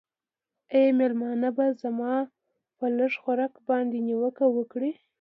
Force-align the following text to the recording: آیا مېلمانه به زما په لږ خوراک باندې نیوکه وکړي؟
آیا 0.75 0.91
مېلمانه 0.99 1.49
به 1.55 1.65
زما 1.81 2.13
په 2.77 2.85
لږ 2.97 3.13
خوراک 3.21 3.53
باندې 3.67 3.97
نیوکه 4.07 4.45
وکړي؟ 4.51 4.91